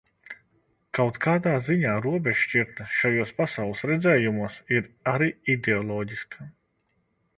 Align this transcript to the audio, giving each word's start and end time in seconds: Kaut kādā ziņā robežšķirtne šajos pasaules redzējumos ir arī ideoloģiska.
Kaut 0.99 1.17
kādā 1.25 1.51
ziņā 1.67 1.91
robežšķirtne 2.05 2.87
šajos 3.01 3.35
pasaules 3.41 3.85
redzējumos 3.91 4.57
ir 4.79 4.89
arī 5.15 5.29
ideoloģiska. 5.57 6.53